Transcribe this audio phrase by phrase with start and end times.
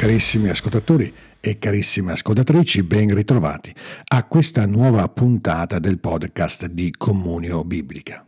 [0.00, 3.70] Carissimi ascoltatori e carissime ascoltatrici, ben ritrovati
[4.06, 8.26] a questa nuova puntata del podcast di Comunio Biblica.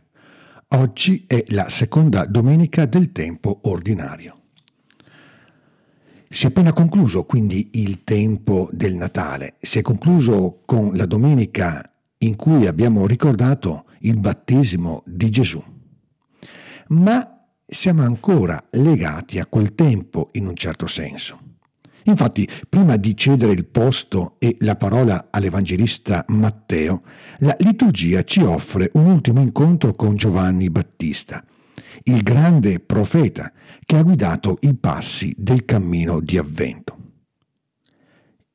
[0.67, 4.41] Oggi è la seconda domenica del tempo ordinario.
[6.29, 11.81] Si è appena concluso quindi il tempo del Natale, si è concluso con la domenica
[12.19, 15.63] in cui abbiamo ricordato il battesimo di Gesù.
[16.89, 21.52] Ma siamo ancora legati a quel tempo in un certo senso.
[22.05, 27.03] Infatti, prima di cedere il posto e la parola all'Evangelista Matteo,
[27.39, 31.43] la liturgia ci offre un ultimo incontro con Giovanni Battista,
[32.03, 33.51] il grande profeta
[33.85, 36.97] che ha guidato i passi del cammino di avvento.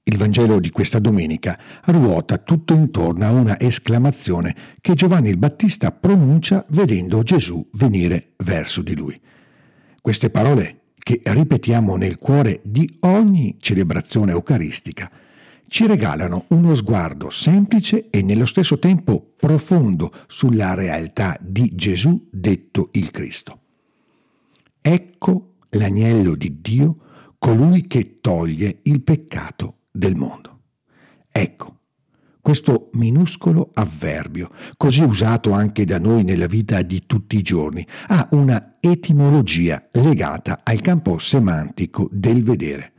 [0.08, 5.92] Il Vangelo di questa domenica ruota tutto intorno a una esclamazione che Giovanni il Battista
[5.92, 9.20] pronuncia vedendo Gesù venire verso di lui.
[10.00, 15.10] Queste parole che ripetiamo nel cuore di ogni celebrazione eucaristica,
[15.66, 22.90] ci regalano uno sguardo semplice e nello stesso tempo profondo sulla realtà di Gesù detto
[22.92, 23.60] il Cristo.
[24.82, 26.98] Ecco l'agnello di Dio,
[27.38, 30.60] colui che toglie il peccato del mondo.
[31.32, 31.67] Ecco,
[32.48, 38.26] questo minuscolo avverbio, così usato anche da noi nella vita di tutti i giorni, ha
[38.30, 42.92] una etimologia legata al campo semantico del vedere.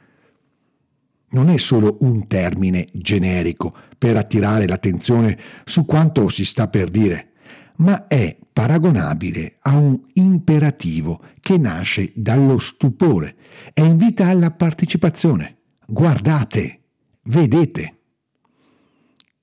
[1.30, 7.31] Non è solo un termine generico per attirare l'attenzione su quanto si sta per dire,
[7.77, 13.36] ma è paragonabile a un imperativo che nasce dallo stupore
[13.73, 15.58] e invita alla partecipazione.
[15.88, 16.81] Guardate,
[17.23, 17.95] vedete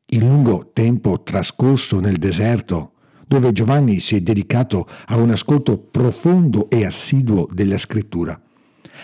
[0.08, 2.92] il lungo tempo trascorso nel deserto,
[3.26, 8.40] dove Giovanni si è dedicato a un ascolto profondo e assiduo della scrittura,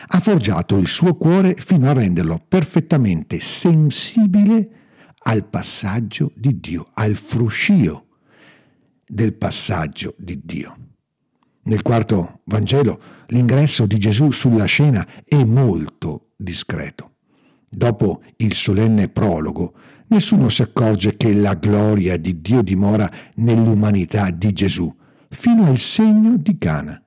[0.09, 4.71] ha forgiato il suo cuore fino a renderlo perfettamente sensibile
[5.25, 8.07] al passaggio di Dio, al fruscio
[9.07, 10.77] del passaggio di Dio.
[11.65, 17.11] Nel quarto Vangelo l'ingresso di Gesù sulla scena è molto discreto.
[17.69, 19.75] Dopo il solenne prologo,
[20.13, 24.95] Nessuno si accorge che la gloria di Dio dimora nell'umanità di Gesù,
[25.31, 27.03] fino al segno di Cana,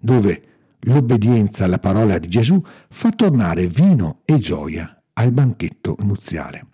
[0.00, 0.42] dove
[0.80, 6.66] l'obbedienza alla parola di Gesù fa tornare vino e gioia al banchetto nuziale.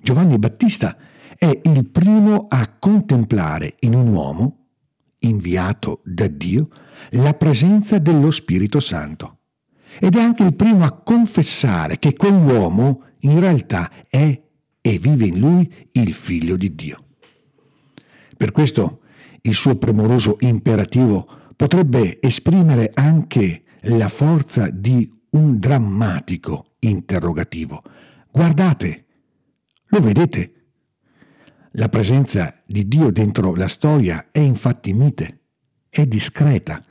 [0.00, 0.96] Giovanni Battista
[1.36, 4.68] è il primo a contemplare in un uomo,
[5.18, 6.70] inviato da Dio,
[7.10, 9.40] la presenza dello Spirito Santo.
[9.98, 14.40] Ed è anche il primo a confessare che quell'uomo in realtà è
[14.80, 17.04] e vive in lui il figlio di Dio.
[18.36, 19.00] Per questo
[19.42, 27.82] il suo premuroso imperativo potrebbe esprimere anche la forza di un drammatico interrogativo.
[28.30, 29.06] Guardate,
[29.86, 30.52] lo vedete?
[31.72, 35.40] La presenza di Dio dentro la storia è infatti mite,
[35.88, 36.82] è discreta,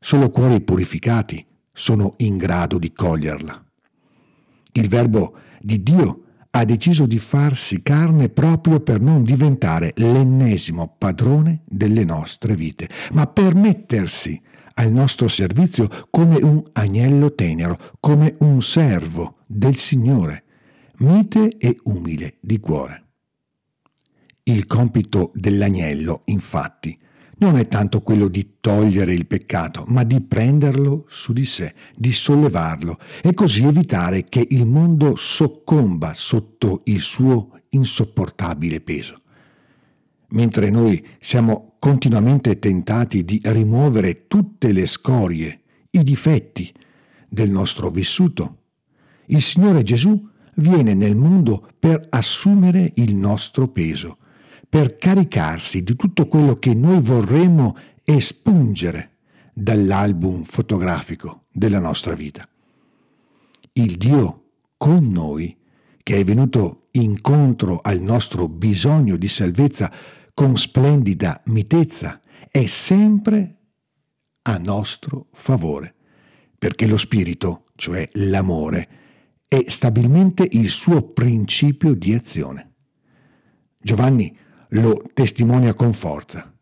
[0.00, 1.45] solo cuori purificati
[1.76, 3.64] sono in grado di coglierla.
[4.72, 11.64] Il verbo di Dio ha deciso di farsi carne proprio per non diventare l'ennesimo padrone
[11.66, 14.40] delle nostre vite, ma per mettersi
[14.74, 20.44] al nostro servizio come un agnello tenero, come un servo del Signore,
[20.98, 23.04] mite e umile di cuore.
[24.44, 26.98] Il compito dell'agnello, infatti,
[27.38, 32.12] non è tanto quello di togliere il peccato, ma di prenderlo su di sé, di
[32.12, 39.20] sollevarlo e così evitare che il mondo soccomba sotto il suo insopportabile peso.
[40.30, 45.60] Mentre noi siamo continuamente tentati di rimuovere tutte le scorie,
[45.90, 46.72] i difetti
[47.28, 48.62] del nostro vissuto,
[49.26, 54.18] il Signore Gesù viene nel mondo per assumere il nostro peso
[54.68, 59.16] per caricarsi di tutto quello che noi vorremmo espungere
[59.52, 62.48] dall'album fotografico della nostra vita.
[63.72, 64.44] Il Dio
[64.76, 65.56] con noi,
[66.02, 69.90] che è venuto incontro al nostro bisogno di salvezza
[70.34, 72.20] con splendida mitezza,
[72.50, 73.56] è sempre
[74.42, 75.94] a nostro favore,
[76.58, 78.88] perché lo Spirito, cioè l'amore,
[79.48, 82.72] è stabilmente il suo principio di azione.
[83.78, 84.36] Giovanni
[84.76, 86.52] lo testimonia con forza.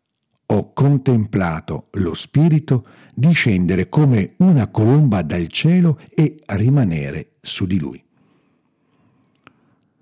[0.47, 8.03] Ho contemplato lo Spirito discendere come una colomba dal cielo e rimanere su di lui.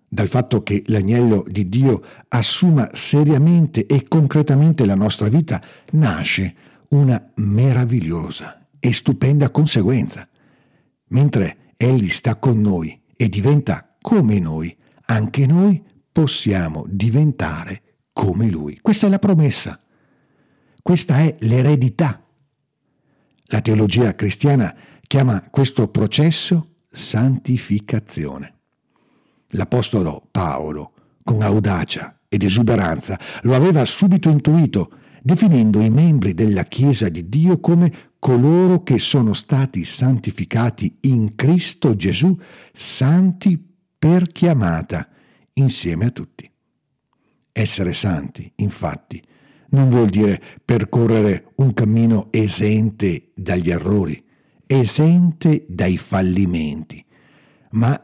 [0.09, 5.62] Dal fatto che l'agnello di Dio assuma seriamente e concretamente la nostra vita
[5.93, 6.55] nasce
[6.88, 10.29] una meravigliosa e stupenda conseguenza.
[11.09, 14.76] Mentre Egli sta con noi e diventa come noi,
[15.06, 18.79] anche noi possiamo diventare come Lui.
[18.81, 19.81] Questa è la promessa,
[20.82, 22.25] questa è l'eredità.
[23.47, 24.75] La teologia cristiana
[25.06, 28.55] chiama questo processo santificazione.
[29.49, 30.93] L'Apostolo Paolo,
[31.23, 34.91] con audacia ed esuberanza, lo aveva subito intuito,
[35.23, 41.94] definendo i membri della Chiesa di Dio come coloro che sono stati santificati in Cristo
[41.94, 42.38] Gesù,
[42.73, 43.62] santi
[43.99, 45.09] per chiamata,
[45.55, 46.51] insieme a tutti.
[47.52, 49.22] Essere santi, infatti,
[49.70, 54.25] non vuol dire percorrere un cammino esente dagli errori,
[54.66, 57.04] esente dai fallimenti,
[57.72, 57.99] ma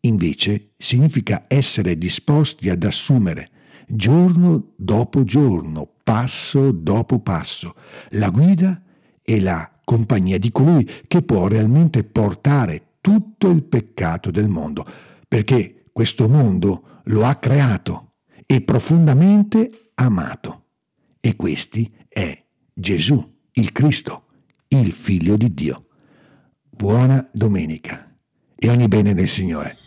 [0.00, 3.50] invece significa essere disposti ad assumere
[3.88, 7.74] giorno dopo giorno, passo dopo passo,
[8.10, 8.82] la guida
[9.22, 14.84] e la compagnia di colui che può realmente portare tutto il peccato del mondo,
[15.28, 18.05] perché questo mondo lo ha creato
[18.46, 20.64] e profondamente amato.
[21.20, 24.26] E questi è Gesù, il Cristo,
[24.68, 25.86] il Figlio di Dio.
[26.68, 28.16] Buona domenica
[28.54, 29.85] e ogni bene del Signore.